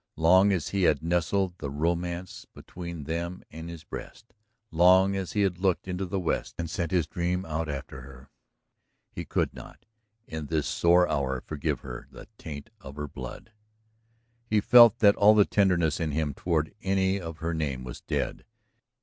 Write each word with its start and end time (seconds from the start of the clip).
Long 0.17 0.51
as 0.51 0.69
he 0.69 0.81
had 0.81 1.03
nestled 1.03 1.59
the 1.59 1.69
romance 1.69 2.47
between 2.55 3.03
them 3.03 3.43
in 3.51 3.67
his 3.67 3.83
breast, 3.83 4.33
long 4.71 5.15
as 5.15 5.33
he 5.33 5.41
had 5.41 5.59
looked 5.59 5.87
into 5.87 6.07
the 6.07 6.19
West 6.19 6.55
and 6.57 6.67
sent 6.67 6.89
his 6.89 7.05
dream 7.05 7.45
out 7.45 7.69
after 7.69 8.01
her, 8.01 8.31
he 9.11 9.25
could 9.25 9.53
not, 9.53 9.85
in 10.25 10.47
this 10.47 10.65
sore 10.65 11.07
hour, 11.07 11.39
forgive 11.39 11.81
her 11.81 12.07
the 12.09 12.27
taint 12.39 12.71
of 12.79 12.95
her 12.95 13.07
blood. 13.07 13.51
He 14.47 14.59
felt 14.59 14.97
that 15.01 15.15
all 15.17 15.45
tenderness 15.45 15.99
in 15.99 16.09
him 16.13 16.33
toward 16.33 16.73
any 16.81 17.19
of 17.21 17.37
her 17.37 17.53
name 17.53 17.83
was 17.83 18.01
dead. 18.01 18.43